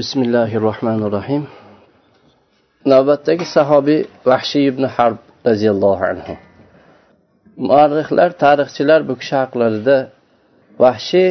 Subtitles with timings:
[0.00, 1.42] bismillahi rohmanir rohim
[2.92, 6.34] navbatdagi sahobiy vahshiy ibn harb roziyallohu anhu.
[7.68, 9.96] Muarrixlar tarixchilar bu kishi haqlarida
[10.84, 11.28] vahshiy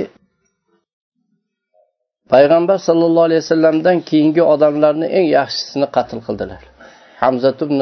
[2.34, 6.62] payg'ambar sollallohu alayhi vasallamdan keyingi odamlarni eng yaxshisini qatl qildilar.
[7.24, 7.80] Hamzat ibn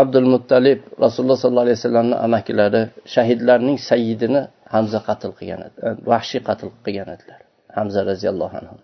[0.00, 2.82] abdul muttalib rasululloh sollallohu alayhi vasallamni amakilari
[3.14, 4.42] shahidlarning sayyidini
[4.74, 5.60] hamza qatl qilgan
[6.10, 7.40] vahshiy qatl qilgan edilar
[7.76, 8.76] hamza roziyallohu anhu.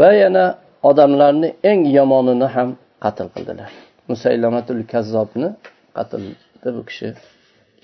[0.00, 0.44] Va yana
[0.90, 2.68] odamlarni eng yomonini ham
[3.04, 3.70] qatl qildilar.
[4.10, 5.48] Musaylamatul kazzobni
[5.96, 7.08] qatlda bu kishi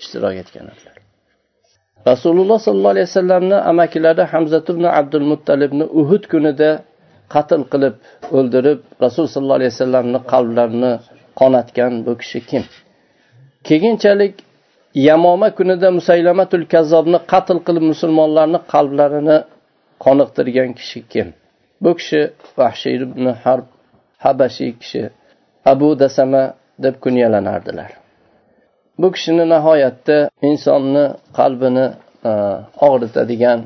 [0.01, 0.95] ishtirok etgan edilar.
[2.11, 6.69] Rasululloh sollallohu alayhi vasallamni amakilari hamzat ibn abdul muttalibni uhud kunida
[7.33, 7.95] qatl qilib
[8.37, 10.93] o'ldirib rasul sollallohu alayhi vasallamni qalblarini
[11.39, 12.63] qonatgan bu kishi kim?
[13.67, 14.33] Keyinchalik
[15.09, 19.37] yamoma kunida musaylamatul kazzobni qatl qilib musulmonlarni qalblarini
[20.05, 21.27] qoniqtirgan kishi kim?
[21.83, 22.21] Bu kishi
[22.59, 23.65] vahshiy ibn harb
[24.23, 25.03] habashiy kishi
[25.71, 26.43] abu dasama
[26.83, 27.91] deb kunyalanardilar.
[28.99, 30.17] Bu kishini nihoyatda
[30.49, 31.05] insonni
[31.37, 31.85] qalbini
[32.29, 32.31] e,
[32.87, 33.59] og'ritadigan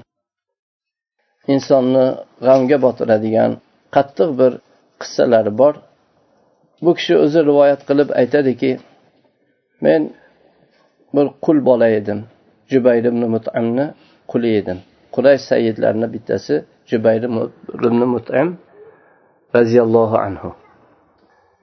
[1.53, 2.05] insonni
[2.45, 3.51] g'amga botiradigan
[3.95, 4.51] qattiq bir
[5.01, 5.73] qissalari bor.
[6.83, 8.71] Bu kishi o'zi rivoyat qilib aytadiki
[9.85, 10.01] men
[11.15, 12.19] bir qul bola edim
[12.71, 13.85] jubayr ibn mutamni
[14.31, 14.79] quli edim.
[15.15, 16.55] Quraysh sayidlarini bittasi
[16.89, 17.23] jubayr
[17.77, 18.47] ibn mutam
[19.55, 20.49] roziyallohu anhu.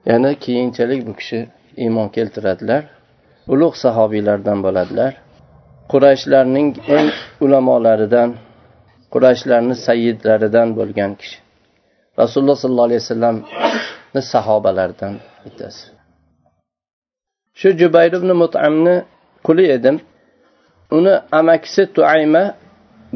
[0.05, 1.39] Yana keyinchalik bu kishi
[1.83, 2.83] iymon keltiradilar.
[3.53, 5.11] Ulug' sahobiylardan bo'ladilar.
[5.91, 7.09] Qurayshlarning eng
[7.45, 8.29] ulamolaridan
[9.13, 11.37] qurayshlarni sayyidlaridan bo'lgan kishi.
[12.21, 15.83] Rasululloh sollallohu alayhi vasallamni sahobalaridan bittasi.
[17.59, 18.95] Shu jubayr ibn mutamni
[19.47, 19.97] quli edim.
[20.97, 22.43] Uni amakisi tuayma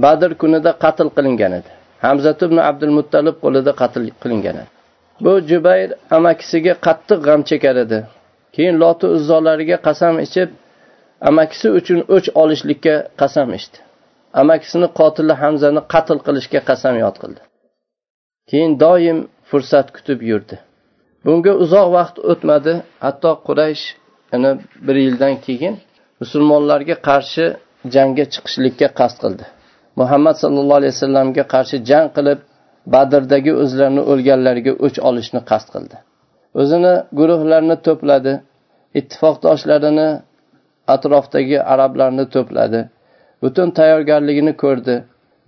[0.04, 1.72] badr kunida qatl qilingan edi.
[2.06, 4.70] Hamzat ibn abdul muttalib qo'lida qatl qilingan edi.
[5.24, 8.00] Bu jubayr amakisiga qattiq g'am chekar edi.
[8.56, 10.50] Keyin loti uzzolariga qasam ichib
[11.30, 13.78] amakisi uchun o'ch olishlikka qasam ichdi.
[14.42, 17.42] Amakisini qotili hamzani qatl qilishga qasamyod qildi.
[18.50, 19.18] Keyin doim
[19.50, 20.56] fursat kutib yurdi.
[21.26, 22.74] Bunga uzoq vaqt o'tmadi
[23.06, 23.86] hatto quraysh
[24.32, 24.52] yana
[24.88, 25.76] bir yildan keyin
[26.22, 27.46] musulmonlarga qarshi
[27.96, 29.46] jangga chiqishlikka qasd qildi.
[30.00, 32.40] Muhammad sallallohu alayhi vasallamga qarshi jang qilib
[32.94, 35.98] badrdagi o'zlarini o'lganlarga o'ch olishni qasd qildi.
[36.62, 38.34] O'zini guruhlarini to'pladi
[39.00, 40.10] ittifoqdoshlarini
[40.96, 42.82] atrofdagi arablarni to'pladi
[43.44, 44.96] butun tayyorgarligini ko'rdi.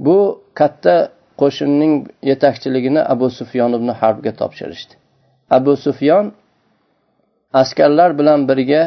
[0.05, 0.17] Bu
[0.59, 0.95] katta
[1.41, 1.93] qo'shinning
[2.31, 4.93] yetakchiligini abu sufyon ibn harbga topshirishdi.
[5.57, 6.25] Abu sufyon
[7.61, 8.83] askarlar bilan birga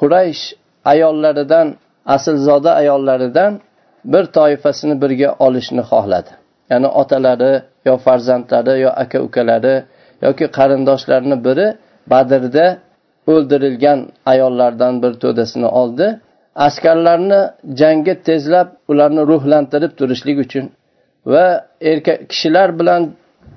[0.00, 0.44] quraysh
[0.92, 1.66] ayollaridan
[2.14, 3.52] aslzoda ayollaridan
[4.12, 6.30] bir toifasini birga olishni xohladi.
[6.70, 7.52] Ya'ni otalari
[7.88, 9.74] yo farzandlari yo aka ukalari
[10.22, 11.66] yoki qarindoshlarini biri
[12.12, 12.66] badrda
[13.32, 13.98] o'ldirilgan
[14.32, 16.06] ayollardan bir to'dasini oldi.
[16.66, 17.40] Askarlarni
[17.80, 20.64] jangga tezlab ularni ruhlantirib turishlik uchun
[21.32, 21.44] va
[21.90, 23.02] erkak kishilar bilan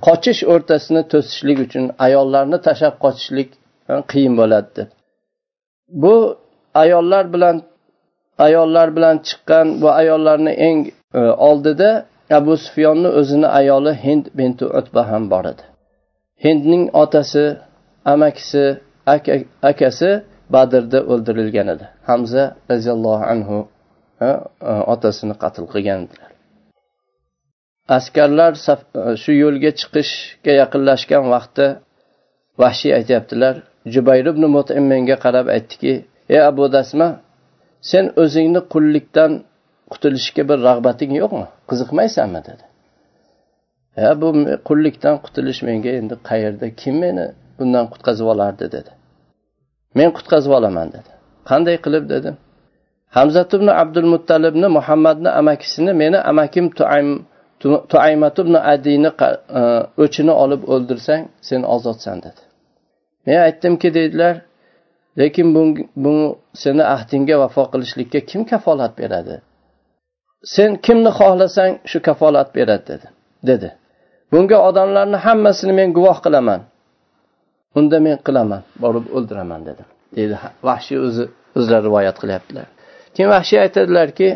[0.07, 3.49] qochish o'rtasini to'sishlik uchun ayollarni tashlab qochishlik
[4.11, 4.89] qiyin bo'ladi deb
[6.03, 6.15] bu
[6.83, 7.55] ayollar bilan
[8.45, 10.79] ayollar bilan chiqqan va ayollarni eng
[11.19, 11.89] e, oldida
[12.39, 15.63] abu sufyonni o'zini ayoli hind binti utba ham bor edi.
[16.45, 17.45] Hindning otasi
[18.13, 18.65] amakisi
[19.71, 20.11] akasi
[20.55, 21.85] badrda o'ldirilgan edi.
[22.09, 23.57] Hamza roziyallohu anhu
[24.27, 24.29] e,
[24.71, 26.31] e, otasini qatl qilgan edilar.
[27.97, 28.53] Askarlar
[29.23, 31.67] shu yo'lga chiqishga yaqinlashgan vaqtda
[32.61, 33.55] vahshiy aytyaptilar
[33.93, 35.93] jubayr ibn mutim menga qarab aytdiki
[36.35, 37.07] ey abu dasma
[37.81, 39.31] sen o'zingni qullikdan
[39.91, 41.45] qutulishga bir rag'bating yo'qmi?
[41.69, 42.41] Qiziqmaysanmi?
[42.49, 42.63] dedi.
[44.03, 44.27] Ya bu
[44.67, 46.65] qullikdan qutulish menga endi qayerda?
[46.81, 47.25] Kim meni
[47.59, 48.65] bundan qutqazib olardi?
[48.75, 48.91] dedi.
[49.97, 51.11] Men qutqazib olaman dedi.
[51.49, 52.05] Qanday qilib?
[52.13, 52.35] dedim.
[53.17, 56.65] Hamzat ibn abdul muttalibni muhammadni amakisini meni amakim
[57.91, 59.11] tuaymat ibn adiyni
[59.59, 59.61] e,
[60.03, 62.41] o'chini olib o'ldirsang sen ozodsan dedi.
[63.25, 64.35] Men aytdimki deydilar
[65.19, 65.61] lekin bu,
[66.03, 66.13] bu
[66.53, 69.35] seni ahdingga vafo qilishlikka kim kafolat beradi?
[70.55, 73.07] Sen kimni xohlasang shu kafolat beradi dedi
[73.49, 73.69] dedi.
[74.31, 76.61] Bunga odamlarni hammasini men guvoh qilaman.
[77.77, 79.83] Unda men qilaman borib o'ldiraman dedi.
[80.17, 80.35] Deydi
[80.67, 81.23] vahshiy o'zi
[81.57, 82.65] o'zlari rivoyat qilyaptilar.
[83.15, 84.29] Keyin vahshiy aytadilarki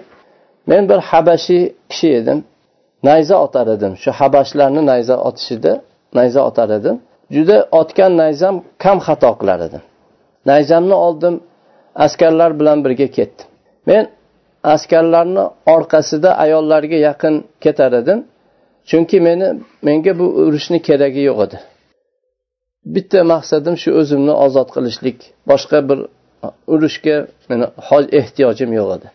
[0.72, 2.40] men bir habashiy kishi edim
[3.08, 3.94] nayza otar edim.
[4.04, 5.74] Shu habashlarni nayza otishida
[6.18, 6.96] nayza otar edim.
[7.36, 9.84] Juda otgan nayzam kam xato qilar edim.
[10.46, 11.36] Nayzamni oldim
[11.96, 13.48] askarlar bilan birga ketdim.
[13.86, 14.04] Men
[14.64, 18.20] askarlarni orqasida ayollarga yaqin ketar edim
[18.90, 19.48] chunki meni
[19.82, 21.58] menga bu urushni keragi yo'q edi.
[22.96, 25.18] Bitta maqsadim shu o'zimni ozod qilishlik
[25.52, 26.00] boshqa bir
[26.74, 27.16] urushga
[27.50, 27.66] meni
[28.20, 29.08] ehtiyojim yo'q edi.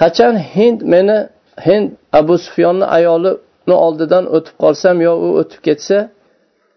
[0.00, 1.18] Qachon hind meni
[1.66, 1.86] hind
[2.20, 5.96] abu sufyonni ayolini oldidan o'tib qolsam yo u o'tib ketsa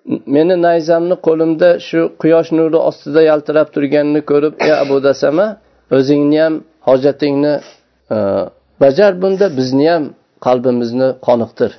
[0.05, 5.45] meni nayzamni qo'limda shu quyosh nuri ostida yaltirab turganini ko'rib ey abu dasama
[5.97, 6.55] o'zingni ham
[6.89, 7.53] hojatingni
[8.15, 8.17] e,
[8.83, 10.03] bajar bunda bizni ham
[10.45, 11.71] qalbimizni qoniqtir.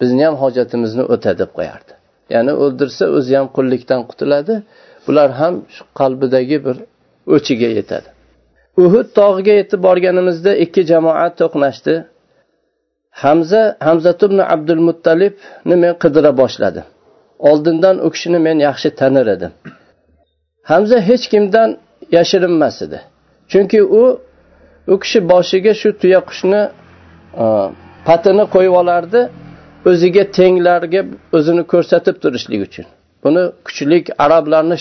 [0.00, 1.92] Bizni ham hojatimizni o'ta deb qo'yardi.
[2.34, 4.54] Ya'ni o'ldirsa o'zi ham qullikdan qutuladi
[5.06, 6.76] bular ham shu qalbidagi bir
[7.34, 8.08] o'chiga yetadi.
[8.84, 11.94] Uhud tog'iga yetib borganimizda ikki jamoa to'qnashdi.
[13.22, 16.86] Hamza hamzat ibn abdul muttalibni men qidira boshladim.
[17.38, 19.52] Oldindan u kishini men yaxshi tanir edim.
[20.70, 21.76] Hamza hech kimdan
[22.16, 23.00] yashirinmas edi.
[23.48, 24.20] Chunki u
[24.86, 26.62] u kishi boshiga shu tuyaqushni
[27.42, 27.44] e,
[28.06, 29.20] patini qo'yib olardi
[29.90, 31.02] o'ziga tenglarga
[31.36, 32.86] o'zini ko'rsatib turishlik uchun.
[33.24, 34.76] Buni kuchlik arablarni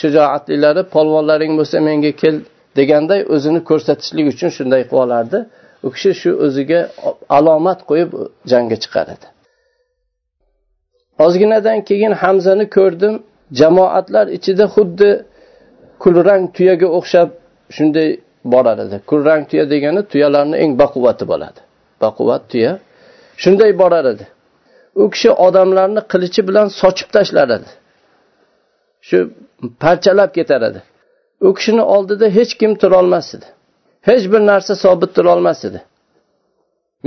[0.00, 2.36] shijoatlilari polvonlaring bo'lsa menga kel
[2.78, 5.38] deganday o'zini ko'rsatishlik uchun shunday qilib olardi.
[5.86, 6.80] U kishi shu o'ziga
[7.38, 8.10] alomat qo'yib
[8.52, 9.26] jangga chiqar edi.
[11.24, 13.14] Ozginadan keyin hamzani ko'rdim.
[13.60, 15.10] Jamoatlar ichida xuddi
[16.02, 17.28] kulrang tuyaga o'xshab
[17.76, 18.08] shunday
[18.52, 18.96] borar edi.
[19.10, 21.60] Kulrang tuya degani tuyalarni eng baquvvati bo'ladi.
[22.02, 22.72] Baquvvat tuya
[23.42, 24.24] shunday borar edi.
[25.02, 27.70] U kishi odamlarni qilichi bilan sochib tashlar edi.
[29.08, 29.18] Shu
[29.82, 30.80] parchalab ketar edi.
[31.46, 33.48] U kishini oldida hech kim turolmas edi.
[34.08, 35.80] Hech bir narsa sobit turolmas edi.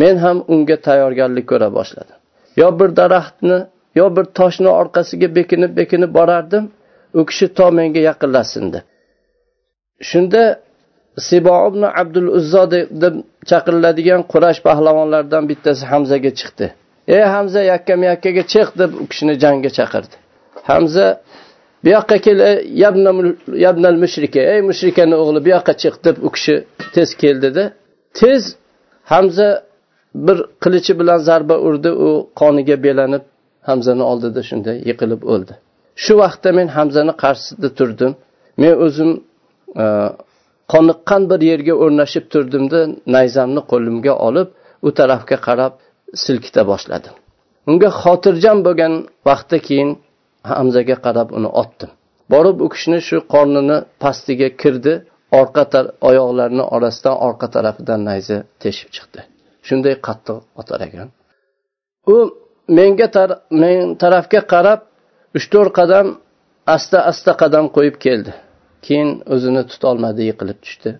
[0.01, 2.17] Men ham unga tayyorgarlik ko'ra boshladim.
[2.61, 3.57] Yo bir daraxtni
[3.99, 6.63] yo bir toshni orqasiga bekinib bekinib borardim
[7.19, 8.85] u kishi to menga yaqinlashsin deb
[10.09, 10.43] shunda
[11.17, 13.15] sibo ibn abdul uzzo deb
[13.49, 16.67] chaqiriladigan qurash pahlavonlaridan bittasi hamzaga chiqdi.
[17.15, 20.15] Ey hamza yakkam yakkaga chiq deb u kishini jangga chaqirdi.
[20.69, 21.07] Hamza
[21.83, 22.39] bu yoqqa kel
[23.65, 26.55] yabnal mushrika ey mushrikani o'g'li bu yoqqa chiq deb u kishi
[26.95, 27.63] tez keldida
[28.19, 28.41] tez
[29.11, 29.49] hamza
[30.27, 32.09] bir qilichi bilan zarba urdi u
[32.41, 33.23] qoniga belanib
[33.69, 35.53] hamzani oldida shunday yiqilib o'ldi.
[36.03, 38.11] Shu vaqtda men hamzani qarshisida turdim.
[38.61, 39.11] Men o'zim
[39.83, 39.85] e,
[40.73, 42.79] qoniqqan bir yerga o'rnashib turdimda
[43.15, 44.47] nayzamni qo'limga olib
[44.87, 45.73] u tarafga qarab
[46.23, 47.13] silkita boshladim.
[47.69, 48.93] Unga xotirjam bo'lgan
[49.29, 49.89] vaqtda keyin
[50.53, 51.91] hamzaga qarab uni otdim.
[52.33, 54.93] Borib u kishini shu qornini pastiga kirdi
[55.39, 55.63] orqa
[56.09, 59.19] oyoqlarini orasidan orqa tarafidan nayza teshib chiqdi.
[59.67, 61.07] Shunday qattiq otar ekan.
[62.13, 62.15] U
[62.77, 63.29] menga tar
[63.62, 64.79] men tarafga qarab
[65.38, 66.07] uch to'rt qadam
[66.75, 68.31] asta asta qadam qo'yib keldi.
[68.85, 70.91] Keyin o'zini tutolmadi yiqilib tushdi.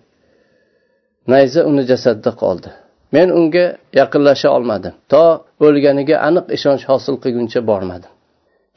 [1.32, 2.70] Nayza uni jasadida qoldi.
[3.14, 3.66] Men unga
[4.00, 4.94] yaqinlasha olmadim.
[5.12, 5.22] To
[5.66, 8.12] o'lganiga aniq ishonch hosil qilguncha bormadim.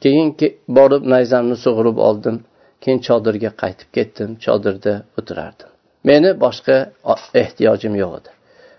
[0.02, 0.28] Keyin
[0.78, 2.36] borib nayzamni sug'urib oldim.
[2.82, 5.70] Keyin chodirga qaytib ketdim chodirda o'tirardim.
[6.08, 6.76] Meni boshqa
[7.42, 8.30] ehtiyojim yo'q edi.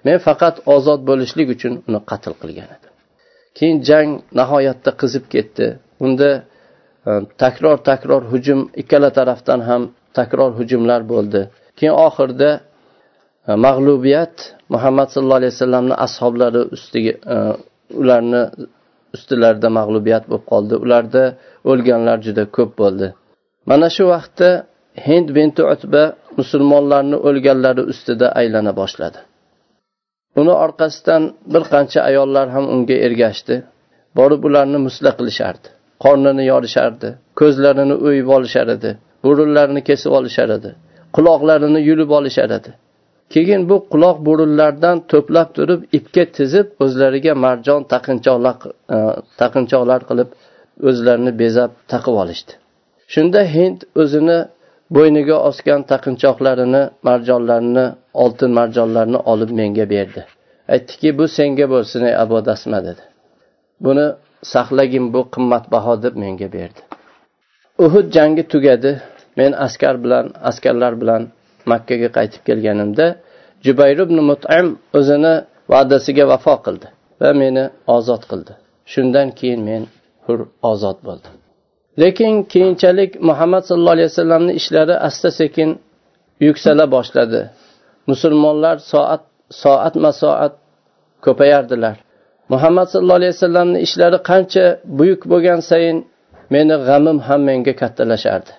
[0.05, 2.93] Men faqat ozod bo'lishlik uchun uni qatl qilgan edim.
[3.57, 4.09] Keyin jang
[4.39, 5.67] nihoyatda qizib ketdi.
[6.05, 6.29] Unda
[7.07, 7.11] e,
[7.43, 9.81] takror takror hujum ikkala tarafdan ham
[10.19, 11.41] takror hujumlar bo'ldi.
[11.77, 12.51] Keyin oxirida
[13.47, 14.35] e, mag'lubiyat
[14.73, 17.37] muhammad sallallohu alayhi vasallamni ashoblari ustiga e,
[18.01, 18.41] ularni
[19.15, 20.73] ustilarida mag'lubiyat bo'lib qoldi.
[20.83, 21.23] Ularda
[21.71, 23.07] o'lganlar juda ko'p bo'ldi.
[23.69, 24.49] Mana shu vaqtda
[25.07, 26.03] hind binti utba
[26.39, 29.19] musulmonlarni o'lganlari ustida aylana boshladi.
[30.39, 33.55] Uni orqasidan bir qancha ayollar ham unga ergashdi.
[34.19, 35.67] Borib ularni musla qilishardi.
[36.05, 37.09] Qornini yorishardi.
[37.39, 38.91] Ko'zlarini o'yib olishar edi.
[39.25, 40.69] Burunlarini kesib olishar edi.
[41.15, 42.71] Quloqlarini yulib olishar edi.
[43.33, 48.55] Keyin bu quloq burunlardan to'plab turib ipga tizib o'zlariga marjon taqinchoqlar
[48.95, 48.97] e,
[49.41, 50.29] taqinchoqlar qilib
[50.89, 52.53] o'zlarini bezab taqib olishdi.
[53.13, 54.39] Shunda hind o'zini
[54.95, 57.85] bo'yniga osgan taqinchoqlarini marjonlarini
[58.23, 60.21] oltin marjonlarni olib menga berdi.
[60.73, 63.03] Aytdiki bu senga bo'lsin ey abu dasma dedi.
[63.85, 64.05] Buni
[64.53, 66.81] saqlagin bu qimmatbaho deb menga berdi.
[67.85, 68.91] Uhud jangi tugadi.
[69.39, 71.21] Men askar bilan askarlar bilan
[71.71, 73.05] makkaga qaytib kelganimda
[73.65, 74.65] jubayr ibn mutam
[74.97, 75.33] o'zini
[75.71, 76.87] va'dasiga vafo qildi
[77.21, 77.63] va meni
[77.97, 78.53] ozod qildi.
[78.91, 79.83] Shundan keyin men
[80.25, 80.39] hur
[80.71, 81.33] ozod bo'ldim.
[82.01, 85.69] Lekin keyinchalik muhammad sallallohu alayhi vasallamni ishlari asta sekin
[86.47, 87.41] yuksala boshladi.
[88.11, 89.23] Musulmonlar soat
[89.63, 90.53] soatma soat
[91.25, 91.95] ko'payardilar.
[92.53, 94.65] Muhammad sallallohu alayhi vasallamni ishlari qancha
[94.97, 95.97] buyuk bo'lgan sayin
[96.53, 98.53] meni g'amim ham menga kattalashardi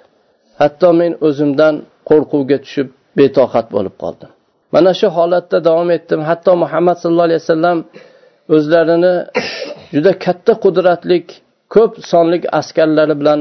[0.61, 1.75] hatto men o'zimdan
[2.09, 4.31] qo'rquvga tushib betoqat bo'lib qoldim.
[4.75, 6.21] Mana shu holatda davom etdim.
[6.31, 7.79] Hatto muhammad sallallohu alayhi vasallam
[8.57, 9.15] o'zlarini
[9.95, 11.27] juda katta qudratlik
[11.75, 13.41] ko'p sonlik askarlari bilan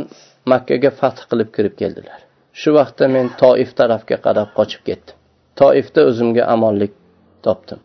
[0.52, 2.20] makkaga fath qilib kirib keldilar.
[2.60, 5.16] Shu vaqtda men toif tarafga qarab qochib ketdim.
[5.62, 6.94] Toifda o'zimga amonlik
[7.46, 7.80] topdim.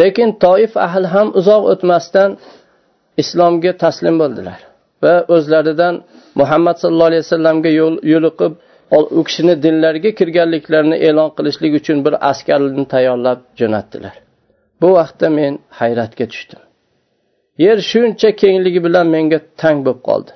[0.00, 2.30] Lekin toif ahli ham uzoq o'tmasdan
[3.22, 4.60] islomga taslim bo'ldilar
[5.04, 5.94] va o'zlaridan
[6.40, 7.70] muhammad sallallohu alayhi vasallamga
[8.12, 8.52] yo'liqib
[9.18, 14.14] u kishini dinlariga kirganliklarini e'lon qilishlik uchun bir askarni tayyorlab jo'natdilar.
[14.80, 16.60] Bu vaqtda men hayratga tushdim.
[17.64, 20.32] Yer shuncha kengligi bilan menga tang bo'lib qoldi.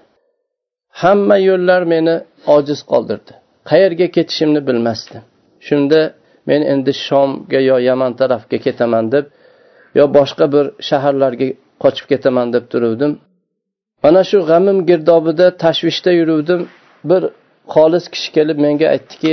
[1.02, 2.14] Hamma yo'llar meni
[2.56, 3.32] ojiz qoldirdi.
[3.70, 5.22] Qayerga ketishimni bilmasdim.
[5.66, 6.00] Shunda
[6.48, 9.24] men endi shomga yo yaman tarafga ketaman deb
[9.98, 11.46] yo boshqa bir shaharlarga
[11.82, 13.12] qochib ketaman deb turuvdim.
[14.04, 16.60] Mana shu g'amim girdobida tashvishda yuruvdim.
[17.10, 17.22] Bir
[17.74, 19.32] xolis kishi kelib menga aytdiki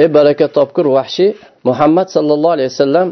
[0.00, 1.30] ey baraka topkur vahshiy
[1.68, 3.08] muhammad sallallohu alayhi vasallam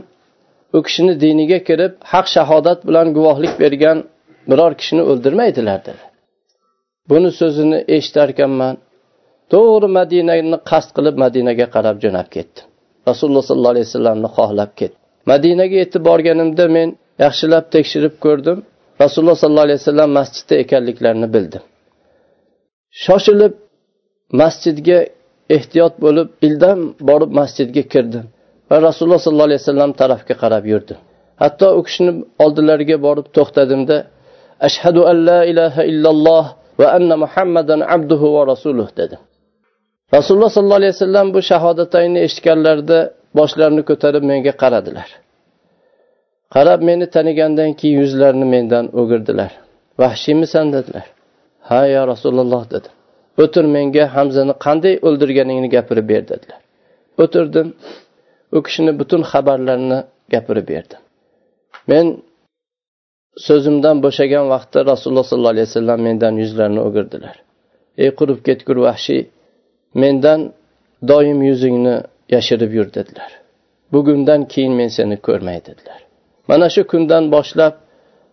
[0.76, 3.98] u kishini diniga kirib haq shahodat bilan guvohlik bergan
[4.50, 6.04] biror kishini o'ldirmaydilar dedi
[7.10, 8.74] buni so'zini eshitarkanman.
[9.52, 12.64] To'g'ri madinani qasd qilib madinaga qarab jo'nab ketdim.
[13.08, 15.00] Rasululloh sollallohu alayhi vasallamni xohlab ketdim.
[15.32, 16.88] Madinaga yetib borganimda men
[17.24, 18.58] yaxshilab tekshirib ko'rdim.
[19.02, 21.62] Rasululloh sollallohu alayhi vasallam masjidda ekanliklarini bildim.
[23.04, 23.54] Shoshilib
[24.40, 24.98] masjidga
[25.56, 28.24] ehtiyot bo'lib ildam borib masjidga kirdim.
[28.72, 30.94] Va rasululloh sollallohu alayhi vasallam tarafga qarab yurdi.
[31.42, 32.12] Hatto u kishini
[32.44, 33.96] oldilariga borib to'xtadimda
[34.68, 36.44] ashhadu an la ilaha illalloh
[36.80, 39.20] va anna muhammadan abduhu va rasuluh dedim
[40.16, 42.98] rasululloh sollallohu alayhi vasallam bu shahodatayni eshitganlarida
[43.38, 45.08] boshlarini ko'tarib menga qaradilar.
[46.54, 49.52] Qarab meni tanigandan keyin yuzlarini mendan o'girdilar.
[50.02, 51.06] Vahshiymisan dedilar.
[51.68, 52.94] Ha ya rasululloh dedim
[53.42, 56.60] o'tir menga hamzani qanday o'ldirganingni gapirib ber dedilar.
[57.22, 57.68] O'tirdim.
[58.56, 59.99] U kishini butun xabarlarini
[60.32, 60.97] gapirib berdi.
[61.90, 62.06] Men
[63.47, 67.37] so'zimdan bo'shagan vaqtda rasululloh sollallohu alayhi vasallam mendan yuzlarini o'girdilar.
[68.02, 69.23] Ey qurib ketgur vahshiy
[70.02, 70.40] mendan
[71.11, 71.97] doim yuzingni
[72.35, 73.30] yashirib yur dedilar.
[73.94, 76.00] Bugundan keyin men seni ko'rmay dedilar.
[76.50, 77.75] Mana shu kundan boshlab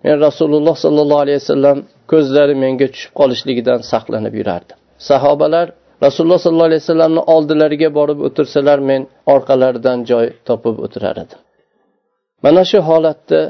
[0.03, 1.77] men rasululloh sollallohu alayhi vasallam
[2.11, 4.77] ko'zlari menga tushib qolishligidan saqlanib yurardim.
[5.09, 5.67] Sahobalar
[6.05, 9.01] rasululloh sollallohu alayhi vasallamni oldilariga borib o'tirsalar men
[9.33, 11.39] orqalaridan joy topib o'tirar edim.
[12.43, 13.41] Mana shu holatda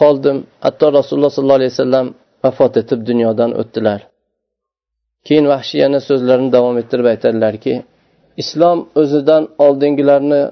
[0.00, 0.36] qoldim.
[0.66, 2.06] Hatto rasululloh sollallohu alayhi vasallam
[2.44, 4.00] vafot etib dunyodan o'tdilar.
[5.26, 7.74] Keyin vahshiy yana so'zlarini davom ettirib aytadilarki
[8.42, 10.42] islom o'zidan oldingilarni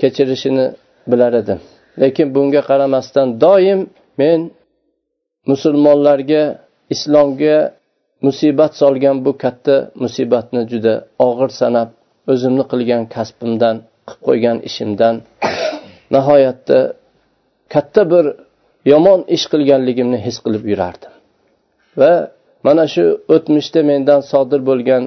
[0.00, 0.66] kechirishini
[1.10, 1.58] bilar edim.
[2.02, 3.80] Lekin bunga qaramasdan doim
[4.20, 4.40] men
[5.50, 6.42] musulmonlarga
[6.94, 7.58] islomga
[8.26, 10.94] musibat solgan bu katta musibatni juda
[11.28, 11.88] og'ir sanab
[12.32, 13.76] o'zimni qilgan kasbimdan
[14.08, 15.14] qilib qo'ygan ishimdan
[16.14, 16.78] nihoyatda
[17.74, 18.24] katta bir
[18.92, 21.12] yomon ish qilganligimni his qilib yurardim.
[22.00, 22.12] Va
[22.66, 25.02] mana shu o'tmishda mendan sodir bo'lgan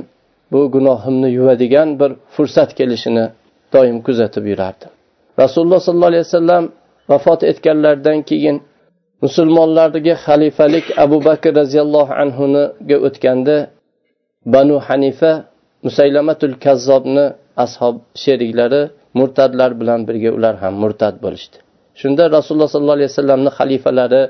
[0.51, 3.25] bu gunohimni yuvadigan bir fursat kelishini
[3.74, 4.91] doim kuzatib yurardim.
[5.41, 6.63] Rasululloh sollallohu alayhi vasallam
[7.12, 8.57] vafot etganlaridan keyin
[9.25, 13.58] musulmonlardagi xalifalik abu bakr roziyallohu anhuga o'tganda
[14.53, 15.32] banu hanifa
[15.88, 17.25] musaylamatul kazzobni
[17.65, 18.82] ashob sheriklari
[19.20, 21.58] murtadlar bilan birga ular ham murtad bo'lishdi.
[22.01, 24.22] Shunda rasululloh sollallohu alayhi vasallamni xalifalari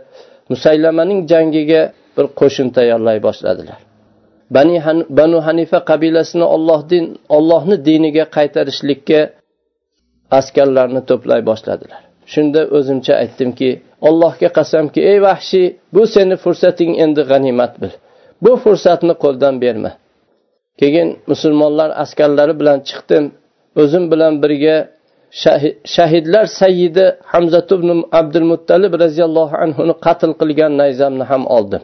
[0.52, 1.82] musaylamaning jangiga
[2.16, 3.80] bir qo'shin tayyorlay boshladilar.
[4.56, 7.06] Bani Han banu hanifa qabilasini olloh din
[7.38, 9.20] ollohni diniga qaytarishlikka
[10.40, 12.05] askarlarni to'play boshladilar.
[12.34, 13.70] Shunda o'zimcha aytdimki
[14.08, 17.94] allohga qasamki ey vahshiy bu seni fursating endi g'animat bil.
[18.44, 19.92] Bu fursatni qo'ldan berma.
[20.80, 23.24] Keyin musulmonlar askarlari bilan chiqdim.
[23.82, 24.78] O'zim bilan birga
[25.96, 27.90] shahidlar sayyidi hamzat ibn
[28.20, 31.82] abdul muttalib roziyallohu anhuni qatl qilgan nayzamni ham oldim.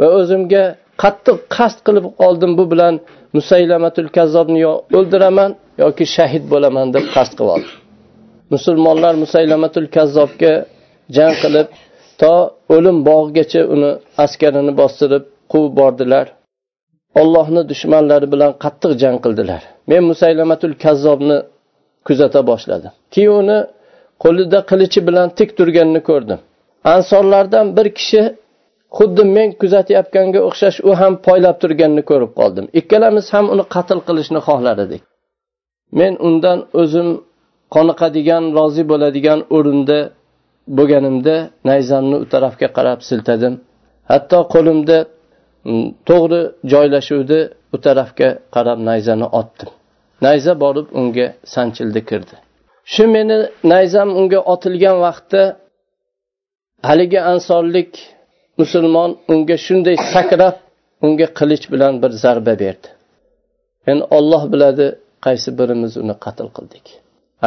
[0.00, 0.64] Va o'zimga
[1.02, 2.94] qattiq qasd qilib oldim bu bilan
[3.36, 5.50] musaylamatul kazzobni yo o'ldiraman
[5.82, 7.72] yoki shahid bo'laman deb qasd qilib oldim.
[8.54, 10.52] Musulmonlar musaylamatul kazzobga
[11.16, 11.68] jang qilib
[12.20, 12.34] to
[12.76, 13.90] o'lim bog'igacha uni
[14.24, 16.26] askarini bostirib quvib bordilar.
[17.20, 19.62] Ollohni dushmanlari bilan qattiq jang qildilar.
[19.90, 21.38] Men musaylamatul kazzobni
[22.06, 22.92] kuzata boshladim.
[23.14, 23.58] Keyin uni
[24.24, 26.40] qo'lida qilichi bilan tik turganini ko'rdim.
[26.94, 28.22] Ansorlardan bir kishi
[28.98, 32.64] xuddi men kuzatayotganga o'xshash u ham poylab turganini ko'rib qoldim.
[32.80, 35.02] Ikkalamiz ham uni qatl qilishni xohlar edik
[35.98, 37.08] men undan o'zim
[37.74, 39.98] qoniqadigan rozi bo'ladigan o'rinda
[40.78, 41.36] bo'lganimda
[41.70, 43.54] nayzamni u tarafga qarab siltadim.
[44.10, 44.98] Hatto qo'limda
[45.68, 46.40] mm, to'g'ri
[46.72, 47.38] joylashuvdi
[47.74, 49.70] u tarafga qarab nayzani otdim.
[50.26, 52.34] Nayza borib unga sanchildi kirdi.
[52.92, 53.38] Shu meni
[53.72, 55.42] nayzam unga otilgan vaqtda
[56.88, 57.92] haligi ansorlik
[58.60, 60.56] musulmon unga shunday sakrab
[61.06, 62.88] unga qilich bilan bir zarba berdi.
[63.90, 64.86] Endi olloh biladi
[65.26, 66.86] qaysi birimiz uni qatl qildik.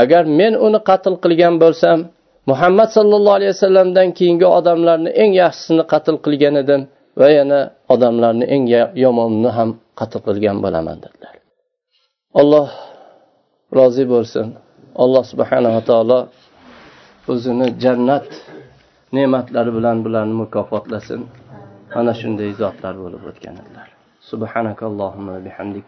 [0.01, 1.99] agar men uni qatl qilgan bo'lsam
[2.49, 6.81] muhammad sollallohu alayhi vasallamdan keyingi odamlarni eng yaxshisini qatl qilgan edim
[7.19, 7.59] va yana
[7.93, 8.63] odamlarni eng
[9.03, 11.35] yomonini ham qatl qilgan bo'laman dedilar.
[12.41, 12.69] Alloh
[13.77, 14.47] rozi bo'lsin.
[15.03, 16.19] Alloh subhanava taolo
[17.31, 18.27] o'zini jannat
[19.15, 21.21] ne'matlari bilan bularni mukofotlasin.
[21.95, 23.87] Mana shunday zotlar bo'lib o'tgan edilar.
[24.29, 25.87] Subhanakallohumma bihamdik.